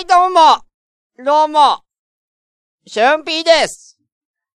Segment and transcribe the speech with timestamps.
[0.00, 0.64] はい、どうも。
[1.22, 1.82] どうも。
[2.86, 3.98] シュンピーです。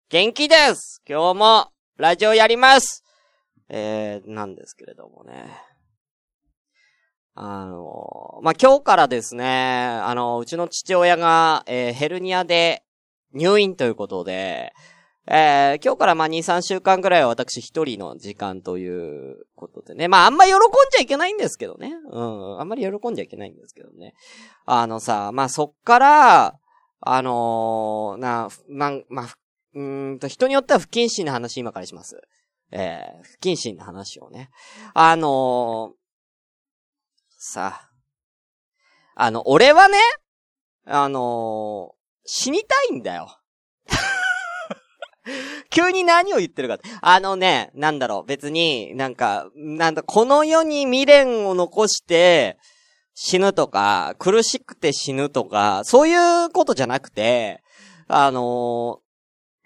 [0.07, 1.01] 元気です。
[1.05, 3.03] 今日もラジオやります。
[3.67, 5.51] えー、なんですけれどもね。
[7.35, 12.85] あの、まあ、今日からですね、あの、うちの父親が、えー、ヘルニアで
[13.33, 14.71] 入院ということで、
[15.25, 20.09] えー、今日からま、2、3週間ぐらいは私一人の時間ということでね。
[20.09, 20.57] まあ、あんま喜ん
[20.91, 21.93] じゃいけないんですけどね。
[22.11, 22.59] うん。
[22.59, 24.13] あんまり喜んじゃいけないんですけどね。
[24.65, 26.59] あのさ、まあ、そっから、
[26.99, 29.35] あのー、な、なん、まあ、
[29.75, 32.21] うんと、人によっては不謹慎な話今からします。
[32.71, 34.49] えー、不謹慎な話をね。
[34.93, 35.91] あのー、
[37.37, 37.89] さ、
[39.15, 39.97] あの、俺はね、
[40.85, 41.95] あのー、
[42.25, 43.37] 死にたいんだよ。
[45.69, 46.79] 急に何を言ってるか。
[47.01, 52.57] あのね、なんだろう、別に、なんか、なんだ、この世に未練を残して、
[53.15, 57.61] 死ぬとか、苦しくて死ぬとか、そういうことじゃなくて、
[58.07, 58.99] あの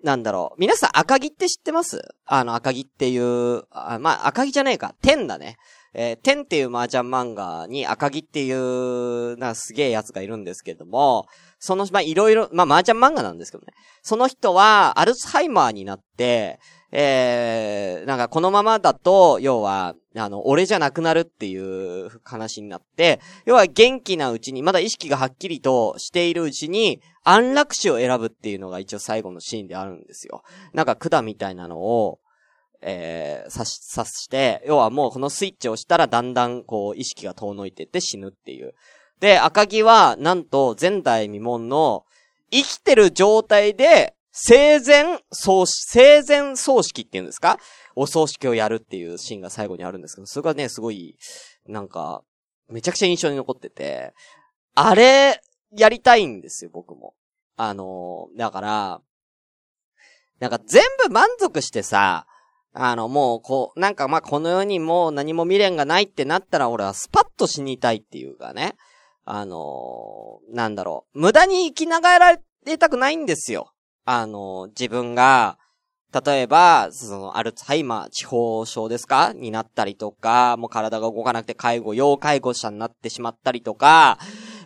[0.04, 0.60] ー、なんだろう。
[0.60, 2.02] 皆さん赤木って知ってます？
[2.26, 4.94] あの赤木っていう、あまあ、赤木じゃねえか。
[5.02, 5.58] 天だね。
[6.00, 11.26] えー、天っていう麻雀漫画に赤木っていう、な、すげえやつがいるんですけども、
[11.58, 13.74] その、まあ、いろいろ、まあ、麻雀漫画なんですけどね。
[14.04, 16.60] その人は、アルツハイマーになって、
[16.92, 30.44] えー、なんかこのままだと、要は、あの、俺じゃなくなるっていう話になって、要は元気なうちに、まだ意識がはっきりとしているうちに、安楽死を選ぶっていうのが一応最後のシーンであるんですよ。
[30.74, 32.20] なんか管みたいなのを、
[32.82, 38.74] えー、刺し、刺して、要はもうこのスイッチを押したらだんだんこう意識が遠のいてって死ぬっていう。
[39.20, 42.06] で、赤木は、なんと前代未聞の、
[42.52, 47.58] 生きてる状態で、生前葬式、生前葬式っていうんですか？
[47.96, 51.18] お葬式をやるっていうシーンが最後にあるんですけど、それがね、すごい、
[51.66, 52.22] なんか、
[52.70, 54.14] めちゃくちゃ印象に残ってて、
[54.76, 55.42] あれ、
[55.76, 57.16] やりたいんですよ、僕も。
[57.56, 59.02] あの、だから、
[60.40, 62.28] なんか全部満足してさ、
[62.74, 68.76] あの、もう、こう、なんかま、この世にもう何も未練がないってなったら、俺はスパッと死にたいっていうかね。
[69.26, 71.20] あのー、なんだろう。
[71.20, 73.72] 無駄に生きながられたくないんですよ。
[74.06, 75.58] あのー、自分が、
[76.26, 79.34] 例えば、その、アルツハイマー、地方症ですか？
[79.34, 84.18] になったりとか、もう体が動かなくて介護、要介護者になってしまったりとか、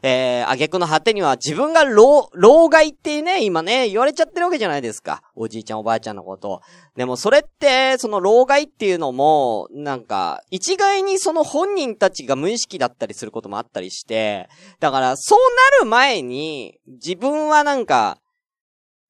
[0.04, 5.22] えー、挙句の果てには自分が老、老害ってね、今ね、言われちゃってるわけじゃないですか。
[5.36, 6.62] おじいちゃんおばあちゃんのこと。
[6.96, 15.40] でもそれって、その老害っていうのも、なんか、一概にその本人たちが無意識だったりすることもあったりして、だから、そう
[15.78, 18.18] なる前に、自分はなんか、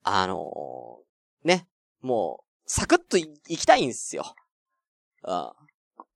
[0.03, 1.67] あのー、ね、
[2.01, 4.35] もう、サクッと、行きたいんですよ。
[5.23, 5.51] うん。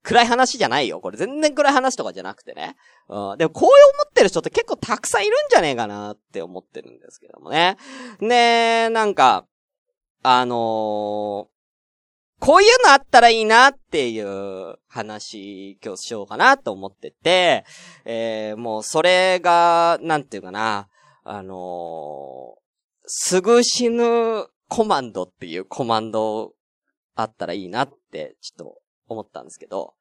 [0.05, 1.01] 暗い話じゃないよ。
[1.01, 2.75] これ全然暗い話とかじゃなくてね。
[3.09, 3.37] うん。
[3.39, 3.71] でもこういう
[4.03, 7.77] 思ってる人って結構たくさんいるんじゃねえかなって思ってるんですけどもね。
[8.19, 9.47] ねなんか、
[10.21, 10.55] あのー、
[12.39, 17.65] こういうのあったらいいなっていう話、今日しようかなと思ってて、
[18.03, 20.87] えー、もうそれが、なんていうかな、
[21.23, 22.59] あのー、
[23.07, 26.53] すぐ死ぬコマンドっていうコマンド
[27.15, 29.93] あったらいいなって、ちょっと思ったんですけど、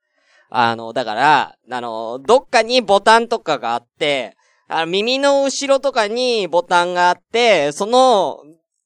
[0.51, 4.37] あの、だから、あの、どっかにボタンとかがあって、
[4.69, 8.39] あの耳の後ろとかにボタンがあって、その、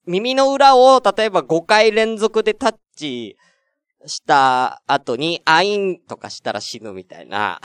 [0.07, 3.37] 耳の裏を、例えば5回連続でタッチ
[4.07, 7.61] した後に、アインとかしたら死ぬみたいな。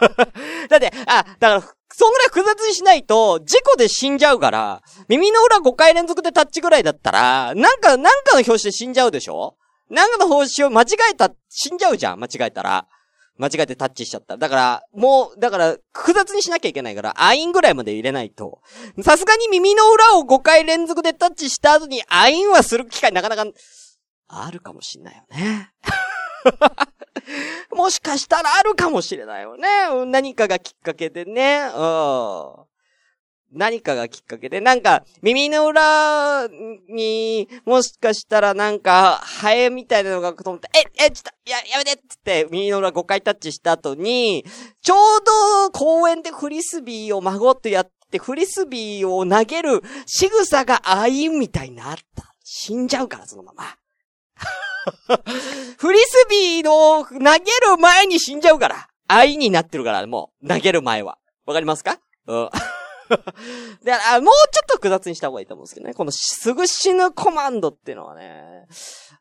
[0.68, 9.56] だって、あ、だから、そんぐらい複雑にしないと、事故で死んじゃうから、耳の裏5回連続でタッチぐらいだったら、なんか、なんかの表紙で死んじゃうでしょ？
[9.90, 12.86] なんかの方針を間違えた、死んじゃうじゃん、間違えたら。
[13.38, 14.36] 間違えてタッチしちゃった。
[14.36, 18.62] だから、もう、だから、複雑にしなきゃいけないから、アインぐらいまで入れないと。
[19.02, 23.44] さすがに耳の裏を5回連続でタッチした後に、アインはする機会なかなか、
[24.28, 25.70] あるかもしんないよね。
[27.72, 29.68] もしかしたらあるかもしれないよね。
[30.06, 31.60] 何かがきっかけでね。
[31.62, 32.66] うん。
[33.56, 36.46] 何かがきっかけで、なんか、耳の裏
[36.88, 44.44] に、もしかしたらなんか、ハエみたいなのがと思って、え、え、ちょっと、や、やめてっつって、耳の裏5回タッチした後に、
[44.82, 45.24] ちょう
[45.64, 52.34] ど公園でフリスビーを孫とやって、フリスビーを投げる仕草がアインみたいになった。
[52.44, 53.76] 死んじゃうから、そのまま。
[55.78, 58.88] フリスビーの投げる前に死んじゃうから。
[59.08, 61.18] アインになってるから、もう、投げる前は。
[61.46, 61.98] わかりますか？
[62.26, 62.50] うん。
[63.82, 65.94] で、あ、もうちょっと複雑にした方がいいと思うんですけどね。
[65.94, 68.66] このすぐ死ぬコマンドっていうのはね、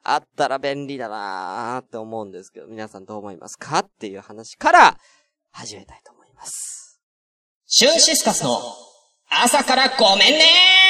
[0.04, 4.98] あったら便利だなーって思うんですけど、皆さんどう思いますかっていう話から
[5.52, 7.00] 始めたいと思います。
[7.66, 8.62] シュンシスカスの
[9.30, 10.85] 朝からごめんねー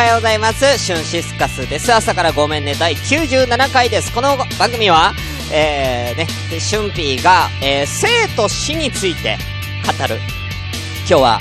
[0.00, 0.78] はようございます。
[0.78, 1.92] シュンシスカスです。
[1.92, 4.14] 朝からごめんね、第97回です。
[4.14, 5.12] この番組は、
[5.52, 6.26] えー、ね、
[6.58, 9.36] シュンピーが、えー、生と死について
[9.84, 10.16] 語る。
[11.00, 11.38] 今日は、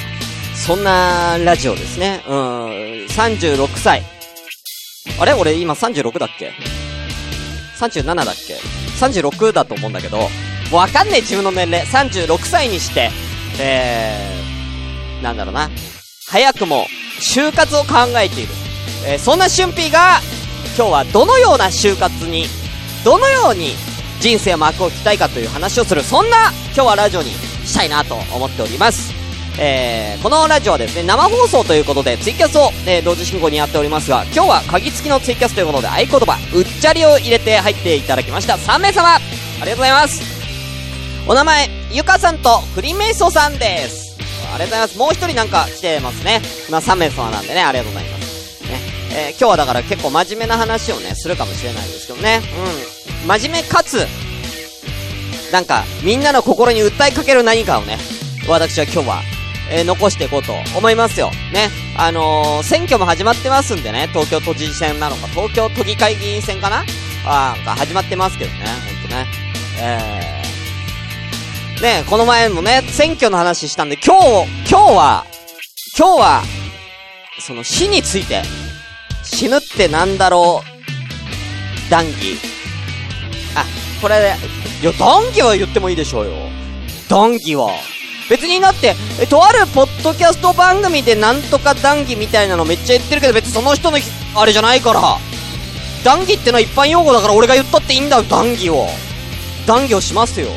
[0.55, 2.21] そんなラジオですね。
[2.27, 2.35] うん、
[3.05, 4.03] 36歳。
[5.21, 5.31] あれ？
[5.31, 6.51] 俺今36だっけ
[7.77, 8.55] ?37 だっけ
[8.99, 10.19] ?36 だと思うんだけど、
[10.73, 11.85] わかんねえ自分の年齢。
[11.85, 13.09] 36歳にして、
[13.57, 15.69] えー、なんだろうな。
[16.27, 16.87] 早くも、
[17.19, 18.53] 就活を考えている。
[19.05, 20.21] えーそんな俊平が、
[20.77, 22.47] 今日はどのような就活に、
[23.03, 23.75] どのように
[24.19, 27.31] 人生幕を引きたいかという話をする、そんな今日はラジオに
[27.65, 29.13] したいなと思っております。
[29.61, 38.55] えー、このラジオはですね、生放送ということで、ツイキャスを、えー同時進行にやっておりますが、今日は鍵付きのツイキャスということで、合言葉、うっちゃりを入れて入っていただきました。
[38.55, 40.21] 3名様ありがとうございます
[41.27, 43.98] お名前、ゆかさんとフリメイソさんです。
[44.53, 44.97] ありがとうございます。
[44.97, 46.41] もう一人なんか来てますね。
[46.69, 48.63] まあ3名様なんでね、ありがとうございます。
[48.63, 48.79] ね。
[49.11, 52.41] えー今日はだから結構真面目な話をね、するかもしれないですけどね。
[53.23, 53.27] うん。
[53.27, 54.05] 真面目かつ、
[55.51, 57.97] なんか、みんなの心に訴えかける何かをね、
[58.47, 59.21] 私は今日は、
[59.71, 61.31] えー残していこうと思いますよ。
[61.53, 61.69] ね。
[61.95, 66.85] あのー、選挙も始まってますんでね、東京都知事選なのか、東京都議会議員選かな？
[67.25, 68.57] あーなんか始まってますけどね、
[69.01, 69.27] ほんとね。
[69.81, 70.38] えー、
[71.81, 75.25] ねこの前もね、選挙の話したんで、今日、今日は、
[75.97, 76.41] 今日は、
[77.39, 78.41] その死について、
[79.23, 82.37] 死ぬってなんだろう、談義。
[83.55, 83.65] あ、
[84.01, 84.35] これ、
[84.81, 86.31] いや、談義は言ってもいいでしょうよ。
[87.07, 87.71] 談義は。
[88.29, 93.97] 別にだって、え、とあるポッドキャスト番組でなんとか談義みたいなのめっちゃ言ってるけど、別にその人の、
[94.35, 95.17] あれじゃないから。
[96.03, 98.87] 談義ってのは一般用語だから俺が言ったっていいんだよ、談義を。
[99.65, 100.49] 談義をしますよ。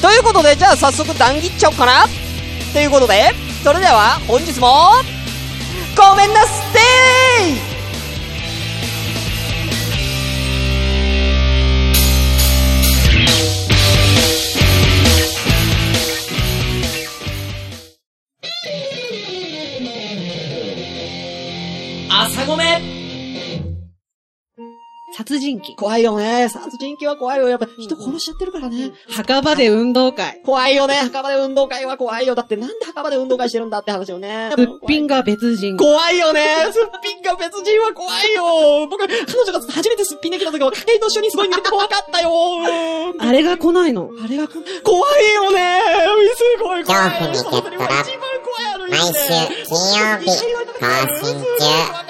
[0.00, 2.06] ということで、じゃあ早速談義っちゃおうかな。
[2.72, 3.34] ということで、
[3.64, 4.90] それでは本日も、
[5.96, 6.78] ごめんなすって
[22.10, 22.78] 朝ごめ。
[22.78, 22.87] ん
[25.28, 25.76] 殺人鬼。
[25.76, 26.48] 怖いよね。
[26.48, 27.48] 殺人鬼は怖いよ。
[27.50, 28.92] やっぱ人殺しちゃってるからね。
[29.10, 30.40] 墓場で運動会。
[30.42, 30.94] 怖いよね。
[30.94, 32.34] 墓場で運動会は怖いよ。
[32.34, 34.50] だってなんで墓場で運動会してるんだって話よね。
[34.56, 35.76] すっぴんが別人。
[35.76, 36.46] 怖いよね。
[36.72, 38.86] すっぴんが別人は怖いよ。
[38.88, 39.14] 僕、彼
[39.44, 42.30] 女が初めてすっぴんできた時は、ヘイト一緒にすごい見てて怖かったよ。
[42.30, 44.10] うんあれが来ないの？
[44.24, 45.82] あれがこ、怖いよね。
[46.34, 47.10] すごい怖い。
[47.10, 47.84] 恐怖にゲットラ一番
[48.44, 49.12] 怖いあの毎週
[49.66, 50.86] 金曜日更
[51.20, 52.07] 新中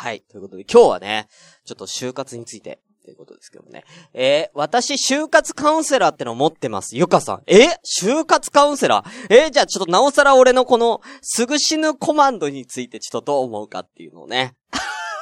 [0.00, 0.22] はい。
[0.30, 1.28] ということで、今日はね、
[1.66, 3.84] ちょっと就活について、ということですけどね。
[4.14, 6.96] えー、私、就活カウンセラーってのを持ってます。
[6.96, 7.42] ゆかさん。
[7.46, 7.66] え？
[8.00, 9.26] 就活カウンセラー？
[9.28, 14.54] えー、じゃあちょっとなおさら俺のこの、すぐ死ぬコマンドについてちょっとどう思うかっていうのをね。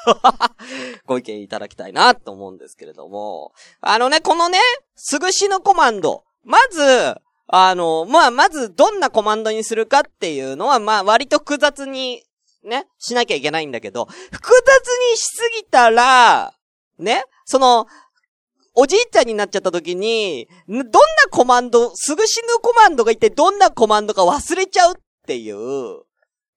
[1.06, 3.50] ご意見いただきたいなと思うんですけれども。
[3.80, 4.60] あのね、このね、
[4.94, 6.22] すぐ死ぬコマンド。
[6.44, 7.16] まず、
[7.48, 12.22] あの、まあ、まずどんなコマンドにするかっていうのは、まあ、割と複雑に、
[12.64, 16.54] ね、しなきゃいけないんだけど、複雑にしすぎたら、
[16.98, 17.86] ね、その、
[18.74, 20.90] おじいちゃんになっちゃった時に、どんな
[21.30, 24.94] コマンド、すぐ死ぬコマンドが一体どんなコマンドか忘れちゃうっ
[25.26, 26.02] ていう、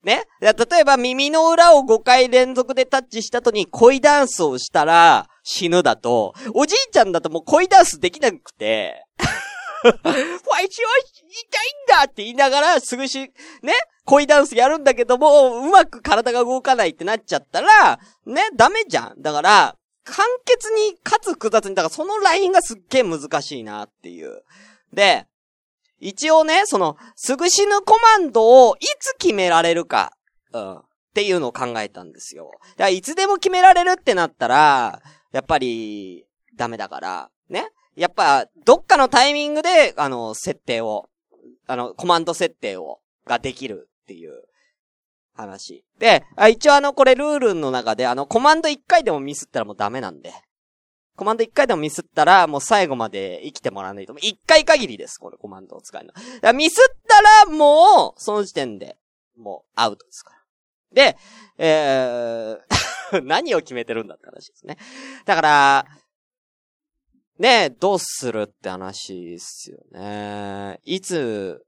[0.04, 0.24] ね。
[0.42, 9.06] 例えば耳の裏を5回連続でタッチした後に恋ダンスをしたら死ぬだと、おじいちゃんだともう恋ダンスできなくて、
[10.50, 13.74] わいちは痛いんだって言いながら、すぐし、ね、
[14.06, 19.22] 恋ダンスやるんだけども、うまく体が動かないってなっちゃったら、ね、ダメじゃん。
[19.22, 24.44] だから、簡潔に、かつ複雑に、だからそのラインがすっげえ難しいなっていう。
[24.94, 25.26] で、
[26.00, 30.14] 一応ね、その、すぐ死ぬコマンドをいつ決められるか、
[30.52, 30.84] うん、っ
[31.14, 32.52] ていうのを考えたんですよ。
[32.54, 37.70] だからいつでも決められるってなったら、やっぱり、ダメだから、ね。
[37.96, 41.10] やっぱ、どっかのタイミングで、あの、設定を、
[41.68, 44.44] あの、コマンド設定を、ができるっていう
[45.34, 45.84] 話。
[46.00, 50.34] で、あ一応あの、これルールの中で、あの、コマンド1回でもミスったらもうダメなんで。
[51.16, 54.14] コマンド1回でもミスったら、もう最後まで生きてもらわないと。
[54.14, 56.54] 1回限りです、このコマンドを使うの。
[56.54, 58.98] ミスったらもう、その時点で、
[59.38, 60.38] もうアウトですから。
[60.94, 61.18] で、
[61.58, 64.78] えー、 何を決めてるんだって話ですね。
[65.26, 65.86] だから、
[67.42, 70.80] ねえどうするって話ですよね。
[70.84, 71.66] いつ、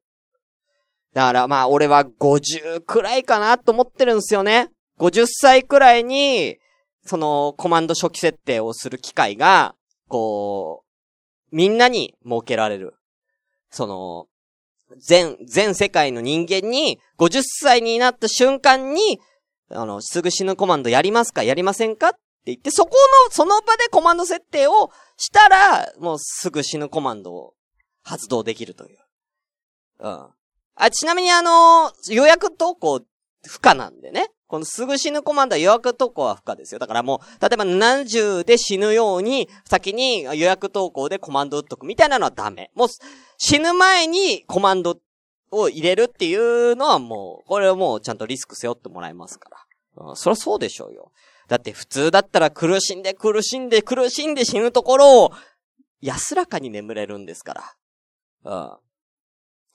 [1.15, 4.70] だからまあ俺は50くらいかなと思ってるんですよね。
[5.00, 6.58] 50歳くらいに、
[7.03, 9.74] そのコマンド初期設定をする機会が、
[10.10, 10.84] こ
[11.51, 12.94] う、みんなに設けられる。
[13.72, 14.27] その、
[15.00, 19.20] 全、全世界の人間に、50歳になった瞬間に、
[19.72, 22.12] あの、すぐ死ぬコマンドやりますかやりませんかっ
[22.43, 22.91] って言って、そこ
[23.27, 27.53] の、その場でコマンド設定をしたら、もうすぐ死ぬコマンドを
[28.03, 29.00] 発動できるという。
[30.00, 30.27] うん。
[30.75, 33.01] あ、ちなみにあの、予約投稿
[33.47, 34.29] 不可なんでね。
[34.47, 36.79] このすぐ死ぬコマンドは予約投稿は不可ですよ。
[36.79, 42.71] だからもう、例えば70で死ぬように、先に予約投稿でコマンド打っとくみたいなのはダメ。
[42.75, 42.88] もう、
[43.38, 45.00] 死ぬ前にコマンド
[45.50, 50.05] を入れるっていうのはもう、これはもうちゃんとリスク背負ってもらえますから。
[50.09, 51.12] うん、そりゃそうでしょうよ。
[51.47, 55.31] だって普通だったら苦しんで苦しんで苦しんで死ぬところを
[56.01, 57.63] 安らかに眠れるんですから。
[58.45, 58.77] うん。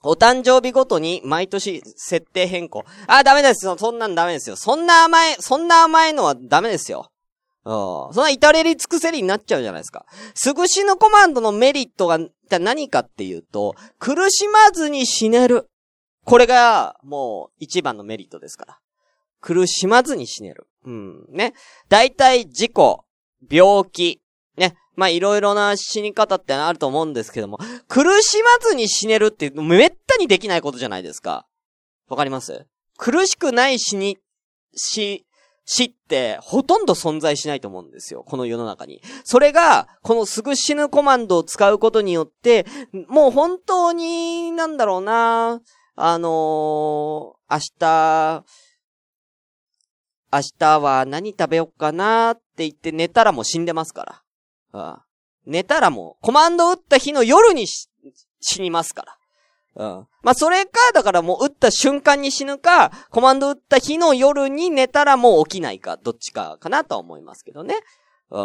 [0.01, 2.85] お誕生日ごとに毎年設定変更。
[3.07, 3.77] あ、ダメですよ。
[3.77, 4.55] そんなんダメですよ。
[4.55, 7.11] そんな甘い、そんな甘いのはダメですよ。
[7.65, 8.13] うん。
[8.13, 10.05] そんな至れり尽くせりになっちゃうじゃないですか。
[10.35, 15.67] すぐ死ぬコマンドのメリットが、何かっていうと、苦しまずに死ねる。
[16.23, 18.79] これが、もう、一番のメリットですから。
[19.41, 20.67] 苦しまずに死ねる。
[20.85, 21.25] うん。
[21.29, 21.53] ね。
[21.87, 23.05] 大体、事故、
[23.49, 24.21] 病気、
[24.57, 24.75] ね。
[24.95, 31.45] まあ、いろいろな死に方ってあると思うんですけども、苦しまずに死ねるって、めったにできないことじゃないですか。
[32.09, 32.65] わかります？
[32.97, 34.17] 苦しくない死に、
[34.75, 35.25] 死、
[35.63, 38.23] 死って、ほとんど存在しないと思うんですよ。
[38.23, 39.01] この世の中に。
[39.23, 42.65] それが、このすぐ死ぬコマンドを使うことによって、
[43.07, 45.61] もう本当に、なんだろうな
[45.95, 48.45] あのー、明日、
[50.31, 54.21] 明日は何食べよっかなって言って寝たらもう死んでますから。
[54.73, 55.05] ああ
[55.45, 59.17] 寝たらもう、コマンド打った日の夜に死にますか
[59.75, 59.95] ら。
[59.97, 60.07] うん。
[60.21, 67.75] まあ、それか、だからもう打った瞬間に死ぬか、コマンド打った日の夜に寝たらもう起きないか、どっちかかなとは思いますけどね。
[68.29, 68.41] う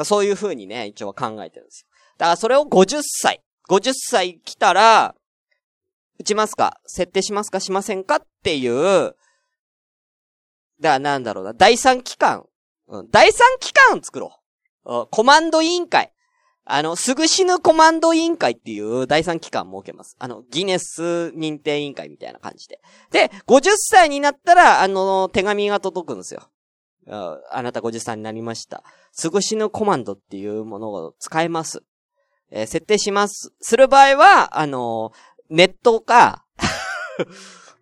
[0.00, 0.04] ん。
[0.04, 1.88] そういう風にね、一応は考えてるんですよ。
[2.18, 3.42] だからそれを50歳。
[3.68, 5.14] 50歳来たら、
[6.18, 9.14] 打ちますか設定しますかしませんかっていう、
[10.80, 12.46] だなんだろうな、第三機関。
[12.88, 14.40] うん、第三機関作ろ
[14.84, 15.08] う。
[15.10, 16.12] コマンド委員会。
[16.68, 20.16] あの、すぐ死ぬコマンド委員会っていう第三機関設けます。
[20.18, 22.80] あの、ギネス認定委員会みたいな感じで。
[23.12, 26.50] で、50歳になったら、あの、手紙が届くんですよ。
[27.08, 28.82] あなた50歳になりました。
[29.12, 31.82] すぐ死ぬコマンドっていうものを使えます。
[32.50, 33.52] えー設定します。
[33.60, 35.12] する場合は、あの
[35.48, 36.44] ネットか、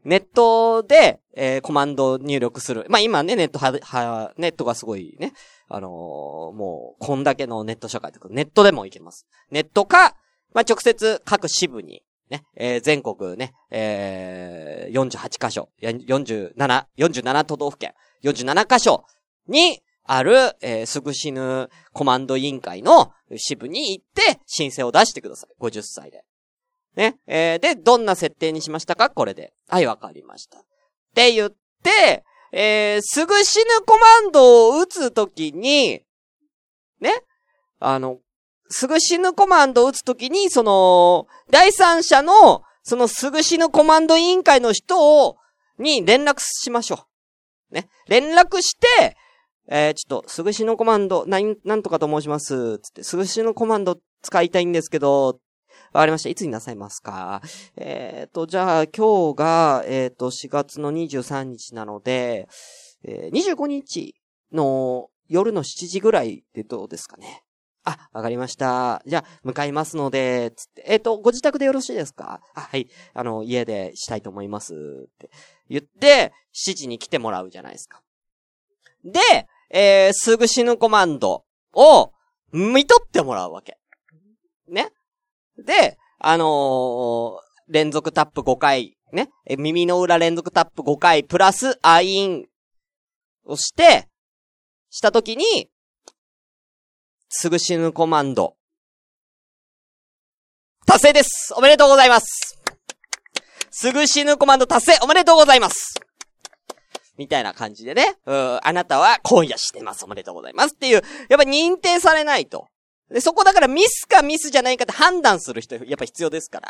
[0.04, 2.87] ネットで、えーコマンド入力する。
[2.88, 5.32] まあ、今ね、ネットは、は、ネットがすごいね、
[5.68, 9.26] あのーもう、こんだけのネット社会とか、ネットでもいけます。
[9.50, 10.16] ネットか、
[10.52, 19.04] まあ、直接各支部に、ね、えー全国ね、えー48箇所、47、47都道府県、47箇所
[19.49, 25.54] にある、えーすぐ死ぬコマンド委員会の支部に行って申請を出してください。
[25.61, 26.25] 50歳で。
[26.96, 27.16] ね。
[27.26, 29.10] えーで、どんな設定にしましたか？
[29.10, 29.52] これで。
[29.68, 30.58] はい、わかりました。
[30.58, 30.62] っ
[31.14, 31.50] て言っ
[31.82, 36.02] て、えー、すぐ死ぬコマンドを打つときに、
[37.00, 37.12] ね？
[37.80, 38.18] あの、
[38.68, 45.36] すぐ死ぬコマンドを打つときに、その、第三者の、そのすぐ死ぬコマンド委員会の人を、
[45.78, 47.06] に連絡しましょ
[47.70, 47.74] う。
[47.74, 47.88] ね？
[48.08, 49.16] 連絡して、
[49.68, 52.78] えー、ちょっと、すぐ死ぬコマンド、なん、なんとかと申します。
[52.78, 55.40] つって、すぐ死ぬコマンド使いたいんですけど、
[55.94, 56.28] わかりました。
[56.28, 57.40] いつになさいますか？
[57.76, 62.48] えっ、と、じゃあ、今日が、えっ、と、4月の23日なので、
[63.04, 64.16] えー、25日
[64.52, 67.44] の夜の7時ぐらいでどうですかね？
[67.84, 69.02] あ、わかりました。
[69.06, 72.40] じゃあ、向かいますので、つって、えっ、と、ご自宅でよろしいですか？
[72.54, 72.88] あ、はい。
[73.12, 74.74] あの、家でしたいと思います。
[74.74, 75.30] って
[75.68, 78.02] 言って、7時に来てもらうじゃないですか。
[79.04, 79.20] で、
[79.70, 82.12] えー、すぐ死ぬコマンドを
[82.50, 83.78] 見とってもらうわけ。
[84.66, 84.90] ね？
[85.58, 89.30] で、あのー連続タップ5回、ね。
[89.58, 92.46] 耳の裏連続タップ5回、プラス、アイン
[93.46, 94.08] をして、
[94.90, 95.70] したときに、
[97.28, 98.56] すぐ死ぬコマンド。
[100.87, 101.54] 達成です。
[101.56, 102.61] おめでとうございます。
[103.70, 104.99] すぐ死ぬコマンド達成。
[105.02, 105.94] おめでとうございます。
[107.16, 110.04] みたいな感じでね、うん、あなたは今夜してます。
[110.04, 110.75] おめでとうございます。
[110.75, 112.68] っていう、やっぱ認定されないと。
[113.11, 116.61] で、そこだからミスかミスじゃないかって判断する人、やっぱ必要ですか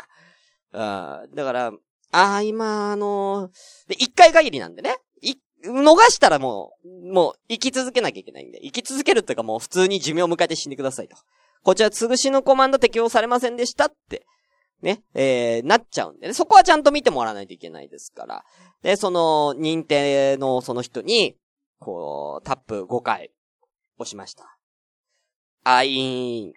[0.71, 1.23] ら。
[1.23, 1.35] うん。
[1.35, 1.71] だから、
[2.11, 4.97] ああ、今、あのーで、一回限りなんでね。
[5.21, 8.59] い、逃したらもう、もう、生き続けなきゃいけないんで。
[8.61, 11.17] 生き続けるっていうかもう普通に寿命を迎えて死んでくださいと。
[11.63, 14.25] こちら、つぐしのコマンド適用されませんでしたって、
[14.81, 16.33] ね、えー、なっちゃうんでね。
[16.33, 18.43] そこはちゃんと見てもらわないといけないですから。
[18.83, 21.37] で、その、認定のその人に、
[21.79, 23.31] こう、タップ5回、
[23.97, 24.57] 押しました。
[25.67, 26.53] アイーン。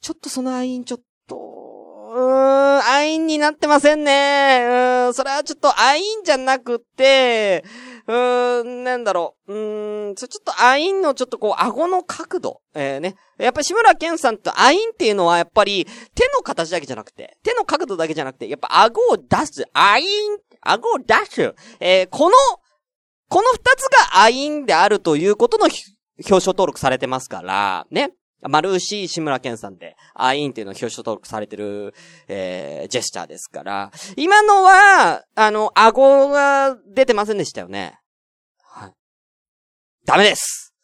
[0.00, 4.64] ちょっとそのアイーンちょっと、うーん、アイーンになってませんね。
[4.64, 7.64] うーん、それはちょっとアイーンじゃなくて、
[8.08, 9.54] うーん、なんだろう。
[9.54, 12.60] うーん、ちょ、っとアイーンのちょっとこう、顎の角度。
[12.74, 13.14] えー、ね。
[13.38, 15.86] やっぱり志村けんさんとアイーンっていうのはやっぱり
[16.16, 19.64] 手の形だけじゃなくて、手の角度だけじゃなくて、やっぱ顎を出す。
[19.74, 20.06] アイン、
[20.60, 21.54] 顎を出す。
[21.78, 22.36] えー、この、
[23.28, 23.84] この二つ
[24.14, 25.68] がアインであるということの
[26.20, 28.12] 表彰登録されてますから、ね。
[28.42, 31.94] 丸牛志村けんさんで、アインっていうのを表彰登録されてる、
[32.26, 37.98] えー、ジェスチャーですから、今のは、あの、顎が出てませんでしたよね。
[38.62, 38.92] はい。
[40.06, 40.74] ダメです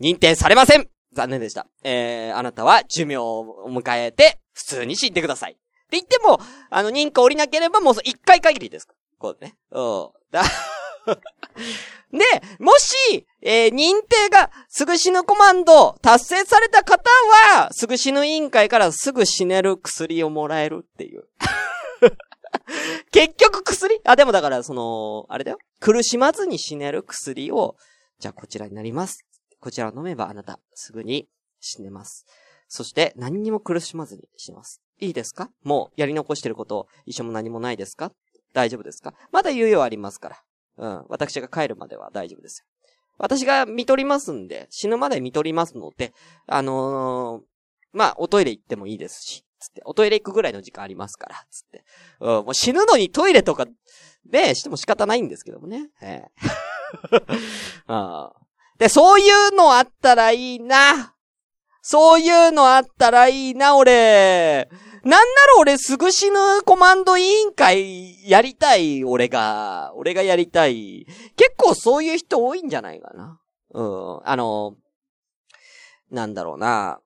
[0.00, 1.66] 認定されません残念でした。
[1.84, 5.52] えー、あなたは寿命を迎えて、普通に死んでください。
[5.52, 5.60] って
[5.92, 6.40] 言っても、
[6.70, 8.88] あの、認可降りなければもう一回限りです。
[9.18, 9.54] こうね。
[9.70, 10.08] うん。
[10.30, 10.42] だ
[12.12, 12.18] で、
[12.58, 17.10] もし、えー認定が、すぐ死ぬコマンド達成された方
[17.54, 21.24] は、すぐ死ぬ委員会からすぐ死ねる薬をもらえるっていう。
[23.12, 24.00] 結局薬？
[24.04, 25.58] あ、でもだから、その、あれだよ。
[25.80, 27.76] 苦しまずに死ねる薬を、
[28.18, 29.24] じゃあこちらになります。
[29.60, 31.28] こちらを飲めばあなた、すぐに
[31.60, 32.26] 死ねます。
[32.68, 34.82] そして、何にも苦しまずに死ねます。
[35.00, 35.50] いいですか？
[35.62, 38.12] もう、やり残してること、一緒も何もないですか？
[38.52, 39.14] 大丈夫ですか？
[39.30, 40.42] まだ猶予ありますから。
[40.82, 41.04] うん。
[41.08, 42.66] 私が帰るまでは大丈夫ですよ。
[43.18, 46.12] 私が見取りますんで、死ぬまで見取りますので、
[46.48, 47.42] あのー
[47.92, 51.84] まあ、おトイレ行ってもいいですし、つって、おトイレ行くぐらいの時間ありますから、つって。
[52.18, 53.66] うん、もう死ぬのにトイレとか、
[54.26, 55.90] で、しても仕方ないんですけどもね。
[56.00, 56.30] ええ
[57.86, 58.32] あ
[58.78, 61.14] で、そういうのあったらいいな。
[61.80, 64.68] そういうのあったらいいな、俺。
[65.04, 69.92] なんなら俺すぐ死ぬコマンド委員会やりたい、俺が。
[69.96, 71.06] 俺がやりたい。
[71.36, 73.40] 結構そういう人多いんじゃないかな。
[73.74, 74.20] うん。
[74.24, 74.76] あの、
[76.10, 77.00] なんだろうな。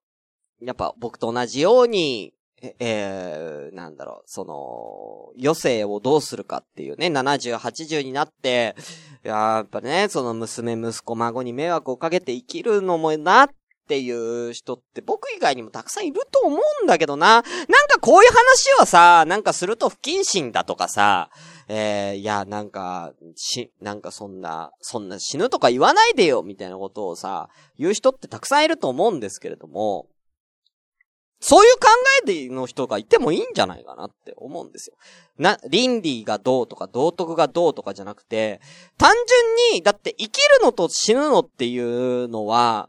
[0.60, 8.74] やっぱ僕と同じように、え、えーなんだろう、その、余生をどうするかっていうね、70、80になって、
[9.22, 13.50] ややっぱね、その娘、息子、孫に迷惑をかけて生きるのもなっ
[13.86, 17.34] っていう人って僕以外にもたくさんいると思うんだけどな。
[17.36, 17.42] なん
[17.88, 21.30] かこういう話はさ、なんかすると不謹慎だとかさ、
[21.68, 30.08] えー、いや、なんか、し、なんかそんな、そんな死ぬとか言わないでよ、みたいなことをさ、言う人ってたくさんいると思うんですけれども、
[31.38, 31.86] そういう考
[32.22, 34.96] えでの人がいてもいいんじゃないかなって思うんですよ。
[35.38, 38.60] な、倫理がどうとか道徳がどうとかじゃなくて、
[38.98, 39.12] 単
[39.70, 42.88] 純に、だって生きるのと死ぬのっていうのは、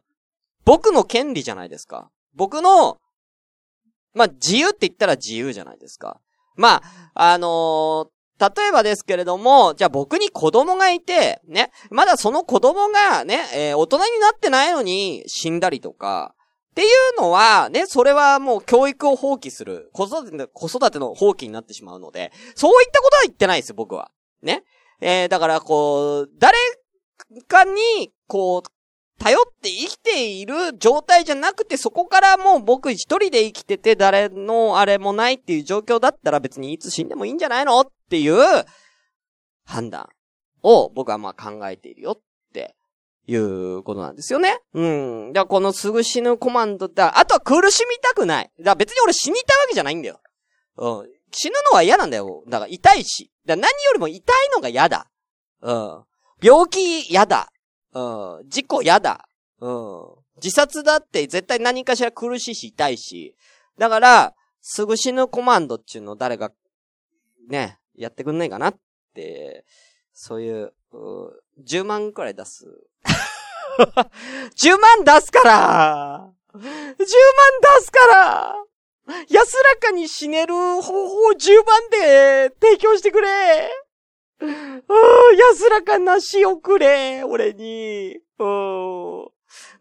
[0.68, 2.10] 僕の権利じゃないですか。
[2.36, 2.98] 僕の、
[4.14, 6.20] まあ、自由って言ったら自由じゃないですか。
[6.58, 8.08] まあ、あのー
[8.40, 16.36] 例えばですけれども、じゃあ僕に子供がいて、ね、まだその子供がね、えー大人になってないのに死んだりとか、
[16.70, 19.90] っていうのは、ね、それはもう教育を放棄する。
[19.92, 24.12] 子育ての、子育ての放棄になってしまうので、そういったことは言ってないです、僕は。
[24.44, 24.64] ね。
[25.02, 26.56] えーだからこう、誰
[27.48, 28.77] かに、こう、
[29.20, 38.66] 頼って生きている状態じゃなくて、そこからもう僕一人で生きてて、誰のあれもないっていう状況だったら別にいつ死んでもいいんじゃないのっていう
[39.66, 40.10] 判断
[40.64, 42.22] を僕はまあ考えているよっ
[42.54, 42.76] て
[43.28, 44.60] いうことなんですよね。
[44.74, 45.34] うん。
[45.34, 48.52] だからこのすぐ死ぬコマンドって、あとは苦しみたくない。
[48.60, 50.22] だから別に俺死にたいわけじゃないんだよ。
[50.78, 51.10] うん。
[51.32, 52.44] 死ぬのは嫌なんだよ。
[52.48, 53.32] だから痛いし。
[53.46, 55.10] だから何よりも痛いのが嫌だ。
[55.62, 56.04] うん。
[56.42, 57.50] 病気嫌だ。
[57.94, 58.50] うん。
[58.50, 59.28] 事故嫌だ。
[59.60, 60.06] うん。
[60.38, 63.36] 自殺だって絶対何かしら苦しいし痛いし。
[63.78, 66.52] だから、すぐ死ぬコマンドっていうのを誰が、
[67.50, 68.80] ね、やってくんないかなっ
[69.14, 69.66] て、
[70.14, 72.66] そういう、う10万くらい出す。
[74.58, 78.56] 10万出すから !10 万出すから
[79.30, 83.70] 安らかに死ねる方法を10万で提供してくれ
[84.40, 88.20] 安らかな死をくれ俺に。
[88.40, 89.28] うん。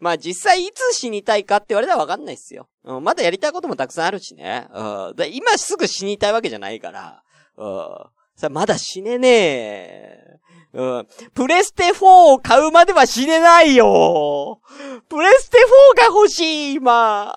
[0.01, 2.69] まあ実際いつ死にたいかって言われたらわかんないっすよ。
[3.03, 4.66] まだやりたいこともたくさんあるしね。
[4.73, 5.14] うん。
[5.33, 7.23] 今すぐ死にたいわけじゃないから。
[7.57, 8.53] うん。
[8.53, 10.38] まだ死ねねえ。
[10.75, 11.07] うん。
[11.35, 14.61] プレステ4を買うまでは死ねないよ。
[15.09, 15.59] プレステ
[15.97, 17.35] 4が欲しい、今。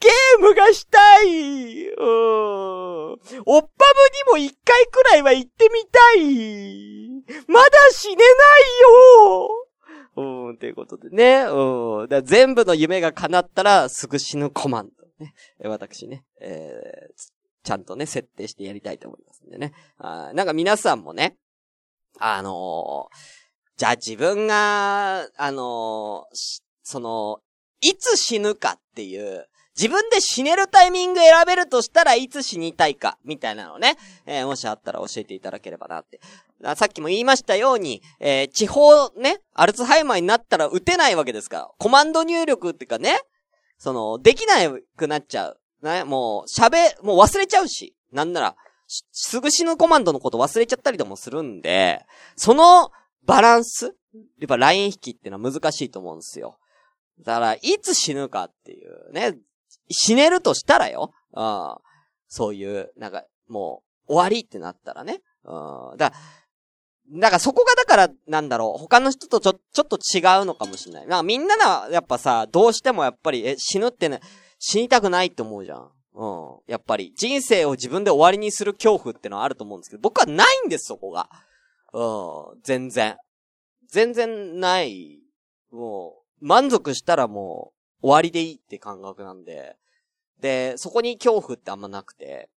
[0.00, 1.88] ゲームがしたい。
[1.88, 1.96] うん。
[1.96, 3.68] おっぱぶに
[4.32, 7.44] も一回くらいは行ってみたい。
[7.46, 8.24] まだ死ねない
[10.16, 10.48] よ。
[10.48, 11.46] うん、ということでね。
[11.48, 12.08] うん。
[12.08, 15.24] だ全部の夢が叶ったらすぐ死ぬコマンド。
[15.24, 15.34] ね。
[15.64, 16.24] 私ね。
[16.40, 19.74] えーちゃんとね、設定してやりたいと思いますんでね。
[19.98, 21.36] あなんか皆さんもね、
[22.18, 23.16] あのー
[23.76, 27.40] じゃあ自分が、あのーその、
[27.80, 36.20] いつ死ぬかっていう、自分で死ねるタイミング選べるとしたらいつ死にたいか、みたいなのね、えーもしあったら教えていただければなって。
[36.74, 43.20] さっきも言いましたように、えー地方ね、アルツハイマーになったら撃てないわけですから、コマンド入力っていうかね、
[43.78, 44.54] その、できな
[44.96, 45.60] くなっちゃう。
[45.82, 48.56] ね、もう、喋、もう忘れちゃうし、なんなら、
[49.12, 52.04] すぐ死ぬコマンドのこと忘れちゃったりでもするんで、
[52.36, 52.90] その
[53.24, 53.94] バランス
[54.40, 56.58] やっぱライン引きってのは難しいと思うんですよ。
[57.24, 59.38] だから、いつ死ぬかっていうね、
[59.90, 61.76] 死ねるとしたらよ、うん、
[62.28, 66.22] そういう、なんか、もう、終わりってなったらね、うん、だから、
[67.10, 71.06] だからそこがだから、なんだろう、他の人とちょ、ちょっと違うのかもしれない。
[71.06, 74.20] なんかみんなな、やっぱさ、どうしてもやっぱり、え、死ぬってね、
[74.58, 75.90] 死にたくないって思うじゃん。
[76.14, 76.58] うん。
[76.66, 81.30] やっぱり、人生を自分で終わりにする恐怖ってのはあると思うんですけど、僕はないんです、そこが。
[81.94, 82.60] うん。
[82.62, 83.16] 全然。
[83.88, 85.20] 全然ない。
[86.40, 89.76] 満足したらもう、終わりでいいって感覚なんで。
[90.40, 92.48] で、そこに恐怖ってあんまなくて。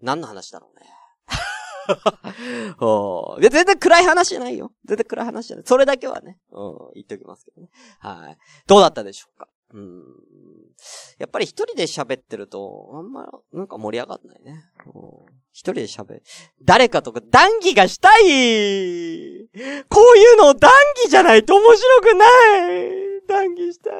[0.00, 0.86] 何の話だろうね。
[2.80, 4.72] おーで全然暗い話じゃないよ。
[4.84, 5.66] 全然暗い話じゃない。
[5.66, 7.68] それだけはね、うん、言っておきますけどね。
[7.98, 8.38] はい。
[8.66, 9.48] どうだったでしょうか？
[9.72, 10.02] うん。
[11.18, 14.64] やっぱり一人で喋ってると、あんま、なんか盛り上がんないね。
[14.94, 16.22] うん一人で喋る。
[16.64, 18.22] 誰かとか談義がしたい
[19.88, 22.90] こういうの談義じゃないと面白くない
[23.28, 23.92] 談義したい。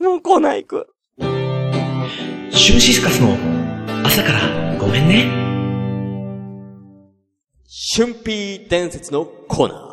[0.00, 0.88] もうコーナー行く。
[2.50, 3.36] シュンシスカスの
[4.04, 5.48] 朝からごめんね。
[7.96, 9.87] 春辟伝説のコーナー。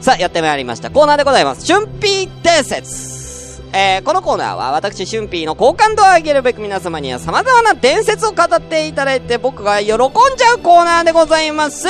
[0.00, 0.90] さあ、やってまいりました。
[0.90, 1.70] コーナーでございます。
[1.70, 3.62] 春辟伝説。
[3.72, 11.86] えー、このコーナーは私、春辟の好感度を上げるべく皆様には様々な伝説を語っていただいて僕が喜んじゃうコーナーでございます。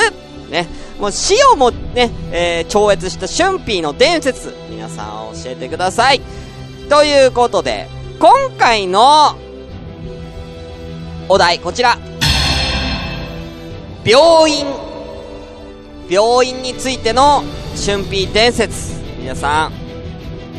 [0.49, 0.67] ね。
[0.99, 6.21] もう死をもね、えー、超越した春辟の伝説、皆さん教えてください。
[6.89, 7.87] ということで、
[8.19, 9.37] 今回の
[11.29, 11.97] お題、こちら。
[14.03, 14.65] 病院。
[16.09, 17.41] 病院についての
[17.75, 19.01] 春辟伝説。
[19.19, 19.71] 皆さん、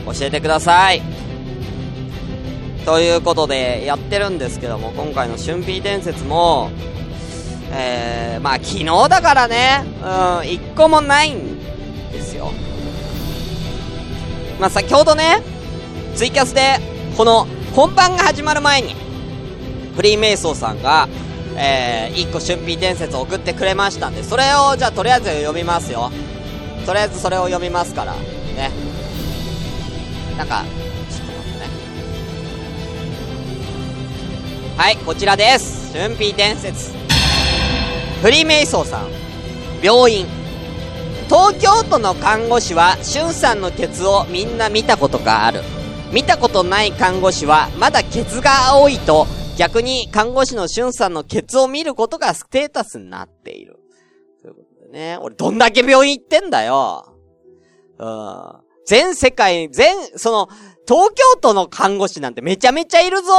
[0.06, 1.02] 教えてください。
[2.84, 6.70] ということで、やってるんですけども、今回の春辟伝説も、
[7.70, 11.58] えー、まあ昨日だからね、うん、一個もないん
[12.10, 12.50] ですよ。
[14.58, 15.42] まあ先ほどね、
[16.16, 16.80] ツイキャスで、
[17.16, 18.96] この本番が始まる前に、
[19.96, 21.08] フリーメイソーさんが、
[21.56, 26.10] えー、一個春辟伝説を送ってくれましたんで、それを、じゃあとりあえず読みますよ。
[26.86, 28.70] とりあえずそれを読みますから、ね。
[30.36, 30.64] なんか、
[31.10, 31.66] ちょっと待ってね。
[34.76, 35.92] はい、こちらです。
[35.96, 36.92] 春辟伝説。
[38.22, 39.08] フリーメイソーさん。
[39.82, 40.26] 病院。
[41.26, 45.62] 東京都の看護師は、しゅんさんのケツをみんな見たことがある。
[46.12, 53.81] 見たことない看護師は、まだケツが青いと、逆に看護師のしゅんさんのケツを見ることがステータスになっている。
[54.92, 57.06] ね、俺どんだけ病院行ってんだよ。
[57.98, 58.52] うん。
[58.86, 60.48] 全世界、全、その、
[60.86, 63.32] 東京都の看護師なんてめちゃめちゃいるぞ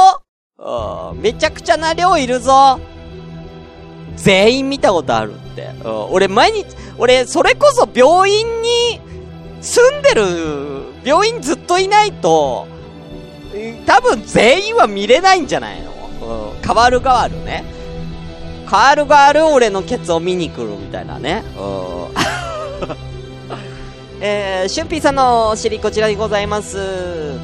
[0.58, 1.20] うん。
[1.20, 2.80] めちゃくちゃな量いるぞ
[4.16, 5.70] 全員見たことあるって。
[5.84, 6.12] うん。
[6.12, 6.66] 俺毎日、
[6.98, 9.00] 俺、それこそ病院に
[9.60, 10.24] 住んでる、
[11.04, 12.66] 病院ずっといないと、
[13.86, 15.92] 多分全員は見れないんじゃないの？
[16.52, 16.62] うん。
[16.62, 17.64] 変わる変わるね。
[18.74, 21.44] 変わる変わる俺のケツを見に来るみたいなね。
[21.56, 22.08] うん。
[24.20, 26.76] えー、しゅんぴーさんのお尻こちらにございます。
[26.78, 26.80] っ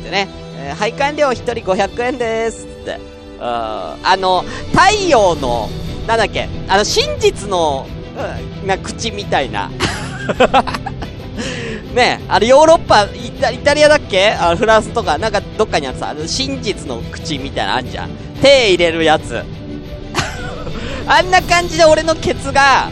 [0.03, 0.29] てね。
[0.59, 2.65] えー配管料一人500円です。
[2.65, 2.99] って。
[3.41, 5.69] あの、太陽の、
[6.07, 7.87] なんだっけ、あの、真実の、
[8.63, 9.71] うんな口みたいな。
[11.95, 14.33] ね、あの、ヨーロッパ、イタリアだっけ？
[14.33, 18.11] あフランスとか、なんかどっかにあるさ、あの、真実の口みたいなあんじゃん。
[18.43, 19.43] 手入れるやつ。
[21.07, 22.91] あんな感じで俺のケツが、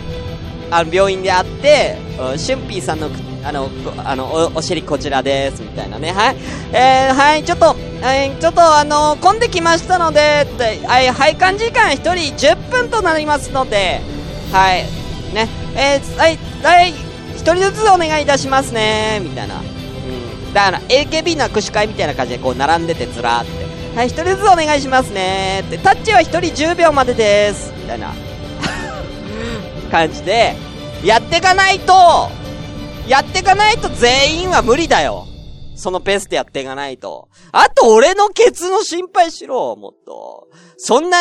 [0.71, 3.11] あの、病院であって、うんシュンピーさんの、
[3.45, 3.71] あの、
[4.05, 6.13] あの、お、尻こちらです、みたいなね。
[6.13, 6.37] はい。
[6.73, 14.01] えー、はい、ちょっと、はい、ちょっとあの、混んできましたので、ってはい、配管時間一人10分となりますので、
[14.53, 14.85] はい。
[15.35, 16.95] ね、えー、はい、はい、
[17.37, 19.61] 一人ずつお願いいたしますねみたいな。
[19.61, 20.53] うん。
[20.53, 23.68] だから AKB の握手会みたいな感じでこう並んでてずらーって。
[23.99, 25.77] はい、一人ずつお願いしますねって。
[25.77, 28.15] タッチは一人10秒までですみたいな
[29.91, 30.55] 感じで、
[31.03, 32.29] やってかないと、
[33.09, 35.27] やってかないと全員は無理だよ。
[35.75, 37.29] そのペースでやっていかないと。
[37.51, 40.47] あと俺のケツの心配しろ、もっと。
[40.77, 41.19] そんな、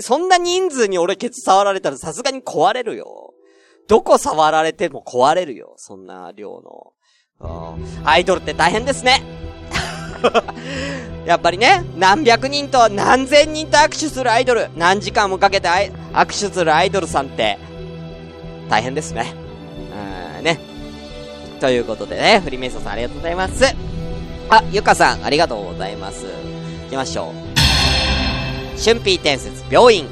[0.00, 3.34] そんな人数に俺ケツ触られたらさすがに壊れるよ。
[3.86, 5.74] どこ触られても壊れるよ。
[5.76, 7.76] そんな量の。
[7.76, 9.22] うんアイドルって大変ですね。
[11.26, 17.58] やっぱりね、何百人と何千人と握手するアイドル、何時間もかけて握手するアイドルさんって、
[18.68, 19.32] 大変ですね。
[20.38, 20.60] うん、ね。
[21.60, 23.64] ということでね、フリーメイソンさんありがとうございます。
[24.50, 26.26] あ、ゆかさん、ありがとうございます。
[26.84, 27.54] 行きましょう。
[28.78, 30.06] 春辟伝説、病院。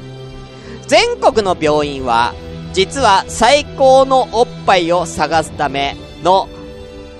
[0.87, 2.33] 全国の病院は、
[2.73, 6.49] 実は最高のおっぱいを探すための、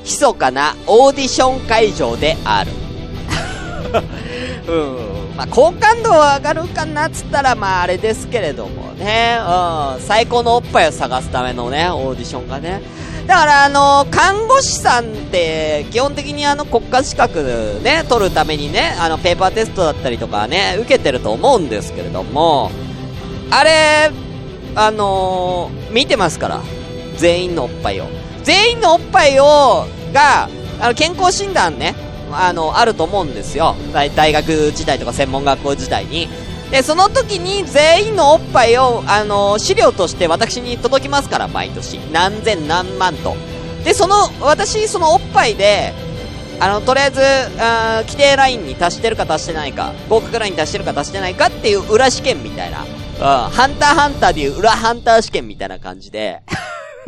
[0.03, 2.82] 密かなオーディション会場である。
[4.67, 5.35] うん。
[5.37, 9.37] まあ、好感度は上がるかなっつったら、まあ、あれですけれどもね。
[9.39, 10.01] うん。
[10.01, 12.81] 最高のおっぱいを探すためのね、オーディションがね。
[13.27, 22.69] だから、あの、看護師さんって、基本的にあの、国家資格ね、取るためにね、あの、ペーパーテストだったりとかね、受けてると思うんですけれども、
[23.49, 24.11] あれ、
[24.75, 26.61] あのー見てますから。
[27.17, 28.05] 全員のおっぱいを。
[28.43, 30.49] 全員のおっぱいを、が、
[30.81, 31.95] あの、健康診断ね、
[32.37, 33.75] あの、あると思うんですよ。
[33.93, 36.29] 大学時代とか専門学校時代に。
[36.71, 41.97] で、その時に全員のおっぱいを、あの、資料として私に届きますから、毎年。
[42.11, 43.35] 何千何万と。
[43.83, 45.93] で、その、私、そのおっぱいで、
[46.59, 47.21] あの、とりあえず、
[47.59, 52.83] あー規定ラインに達してるか達してないか、合格ラインに達してるか達してないかっていう裏試験みたいな。
[52.83, 56.41] うん、ハンターハンターでいう裏ハンター試験みたいな感じで、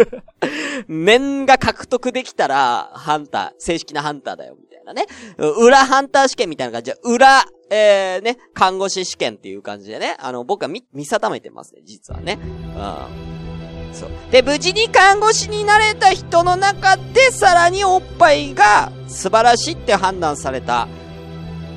[0.87, 5.05] 面が獲得できたら、ハンター、正式なハンターだよ、なね。
[5.37, 12.37] 裏ハンター試験みたいな感じで、裏、えー、ね、看護師試験っていう感じでね、あの、僕は見、見定めてますね、実はね。
[12.41, 13.93] うん。
[13.93, 14.09] そう。
[14.31, 20.87] で、無事に看護師になれた人の中で、さらにおっぱいが素晴らしいって判断された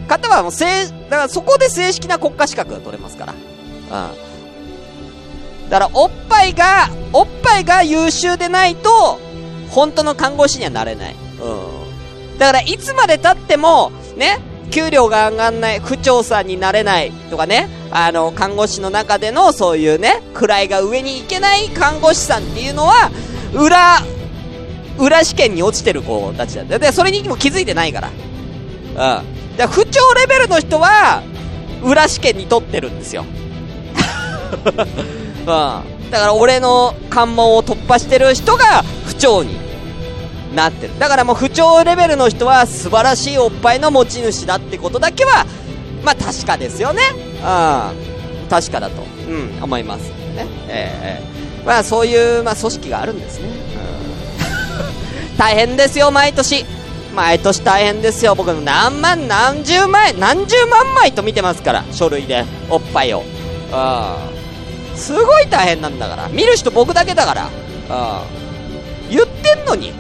[0.09, 3.33] 方はもう正、だからそこで正式な国家資格が取れますから。
[3.33, 3.41] うん。
[5.71, 9.21] だから、おっぱいが、おっぱいが優秀でないと、
[9.71, 11.17] 本当の看護師にはなれない。
[11.41, 11.78] うん。
[12.39, 14.39] だから、いつまで経っても、ね、
[14.71, 23.11] 給料が上がんない、不調査になれないとかね、あの、看護師の中でのそういうね、位が上に行けない看護師さんっていうのは、
[23.53, 24.03] 裏、
[24.99, 28.09] 裏試験に落ちてる子たちだで、それにも気づいてないから。
[28.09, 28.95] うん。
[28.97, 29.25] だか
[29.59, 31.23] ら不調レベルの人は、
[31.83, 33.25] 裏試験に取ってるんですよ。
[34.67, 35.45] うん。
[35.47, 39.68] だから俺の関門を突破してる人が不調に
[40.55, 40.99] なってる。
[40.99, 45.47] だからもう不調レベルの人は素晴らしいおっぱいの持ち主だってことだけは、
[46.05, 47.03] まあ確かですよね。
[47.15, 48.49] うん。
[48.49, 50.09] 確かだと、うん、思います。
[50.35, 50.47] ね。
[50.69, 53.49] ええまあそういう、まあ組織があるんですね。
[53.49, 55.37] うん。
[55.37, 56.65] 大変ですよ、毎年。
[57.15, 58.35] 毎年大変ですよ。
[58.35, 63.23] 僕何万、何十枚、何十万枚と見てますから、書類で、おっぱいを。
[63.73, 64.97] うん。
[64.97, 66.29] すごい大変なんだから。
[66.29, 67.49] 見る人僕だけだから。
[67.91, 69.17] うん。
[69.17, 69.93] 言ってんのに。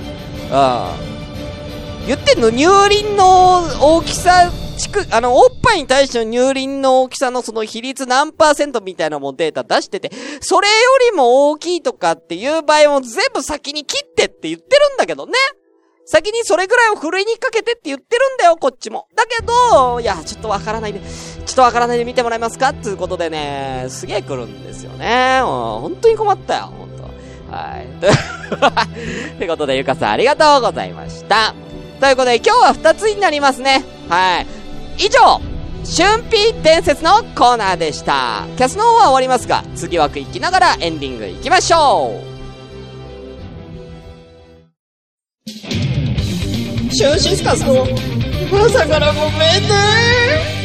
[0.50, 2.06] うん。
[2.06, 10.74] 言ってんの乳輪の大きさ、ちく、あの、おっぱいに対しての乳輪の大きさのその比率何パーセントみたいなのもデータ出してて、それよ
[11.10, 15.32] りも大きいとかっていう場合も全部先に切ってって言ってるんだけどね。
[16.10, 19.08] 先にそれぐらいをふるいにかけてって言ってるんだよ、こっちも。
[19.14, 25.40] だけど、いや、ちょっとわからないで、ちょっとわからないで見てもらえますかっていうことでね、すげえ来るんですよね。
[25.42, 26.72] もう本当に困ったよ、
[27.50, 27.86] はい。
[29.38, 31.54] ということで、ゆかさんありがとうございました。
[32.00, 33.84] ということで、今日は2つになりますね。
[34.08, 34.46] はい。
[34.98, 35.40] 以上、
[35.84, 38.44] 春辟伝説のコーナーでした。
[38.56, 42.28] キャスの方は終わりますが、次枠行きながらエンディング行きましょう。
[46.92, 47.86] シュンシスカスの
[48.52, 50.57] 朝からごめんね。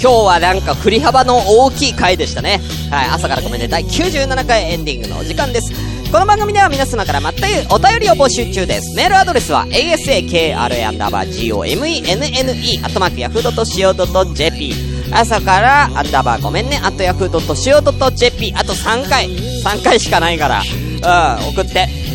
[0.00, 2.60] 今日はなんか振り幅の大きい回でしたね。
[2.90, 3.68] はい、朝からごめんね。
[3.68, 5.72] 第97回エンディングのお時間です。
[6.12, 8.94] この番組では皆様からまったゆお便りを募集中です。
[8.94, 14.74] メールアドレスは asakra アンダーバー gomenne アットマークヤフー .co.jp
[15.12, 22.05] 朝からアンダーバーごめんね、あとヤフー .co.jp あと3回、3回しかないから、うん、送って。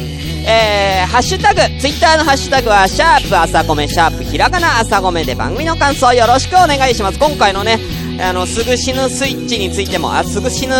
[0.43, 7.19] えー、ハッシュタグ、ツイッターのハッシュタグは、シャープ朝ごめ、シャープひらがな朝ごめで番組の感想よろしくお願いします。
[7.19, 7.79] 今回のね、
[8.19, 10.75] あの、すぐ死ぬスイッチについても、あ、すぐ死ぬ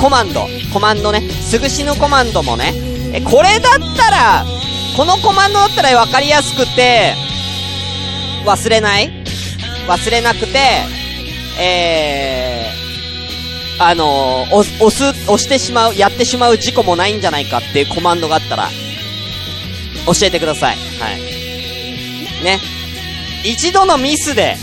[0.00, 2.72] コマンド、コマンドね、すぐ死ぬコマンドもね、
[3.12, 4.44] え、これだったら、
[4.96, 7.14] このコマンドだったら分かりやすくて、
[8.44, 9.12] 忘れない？
[9.86, 10.58] 忘れなくて、
[11.60, 18.68] えー、あのー、押す、押してしまう、やってしまう事故もないんじゃないかっていうコマンドがあったら、
[20.06, 20.76] 教えてください。
[20.76, 21.20] はい。
[22.44, 22.60] ね。
[23.44, 24.56] 一度のミスで、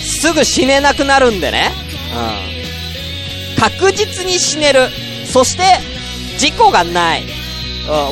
[0.00, 1.72] すぐ死ねなくなるんでね。
[2.14, 3.60] うん。
[3.60, 4.88] 確実に死ねる。
[5.26, 5.62] そして、
[6.38, 7.22] 事故がない。
[7.22, 7.28] うん、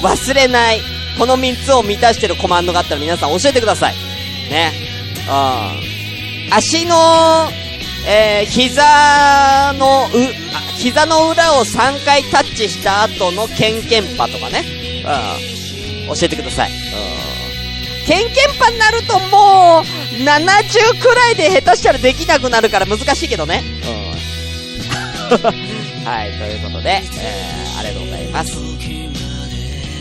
[0.05, 0.81] 忘れない。
[1.18, 3.94] この3つを満たしてるコマンドがあったら皆さん教えてください。
[4.51, 4.73] ね。
[5.29, 6.55] うん。
[6.55, 7.49] 足の、
[8.07, 10.18] えー、膝の、う、
[10.55, 14.64] あ膝の裏を3回タッチした後のケンケンパとかね。
[15.05, 15.58] うん。
[16.09, 16.71] 教えてください。
[16.71, 18.07] うん。
[18.07, 23.62] ケンケンパになるともう、70くらいで下手したらできなくなるから難しいけどね。
[25.31, 25.38] うん。
[26.09, 28.57] はい、ということで、えー、ありがとうございます。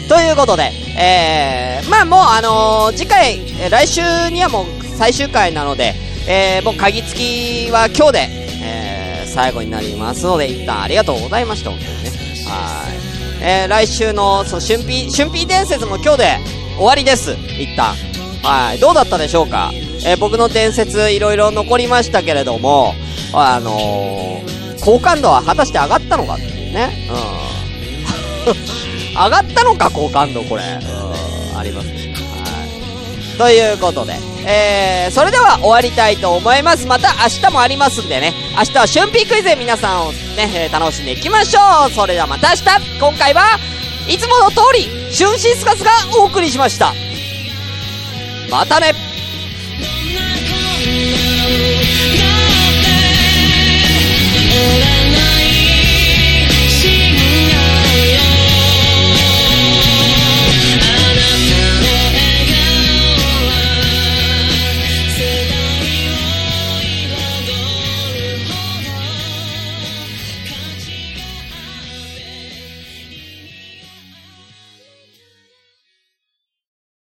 [0.08, 4.65] ということで、えー、まあもうあのー、次回、えー来週にはもう
[4.98, 5.93] 最終回なので、
[6.30, 8.30] えー、もう鍵付きは今日で、
[8.63, 12.10] えー、最後になりますので、一旦ありがとうございました、本当にね。
[12.48, 13.07] はい。
[13.41, 16.38] えー、来週の、その、春辟、春辟伝説も今日で
[16.78, 17.95] 終わりです、一旦。
[18.43, 18.80] はい。
[18.80, 19.71] どうだったでしょうか？
[20.06, 22.93] えー、僕の伝説いろいろ残りましたけれども、
[23.34, 27.10] あのー、好感度は果たして上がったのかっていうね。
[27.10, 28.52] う
[29.13, 29.17] ん。
[29.23, 30.63] 上がったのか、好感度、これ。
[30.63, 32.13] うん、ありますね。
[33.36, 33.38] はい。
[33.38, 34.13] ということで、
[34.50, 36.88] えー、それでは終わりたいと思います。
[36.88, 38.34] また明日もありますんでね。
[38.58, 41.92] 明日は春辟クイズで皆さんをね、え楽しんでいきましょう。
[41.92, 42.64] それではまた明日
[42.98, 43.60] 今回は
[44.08, 46.94] いつもの通り、春シスカスがお送りしました。
[48.50, 49.07] またね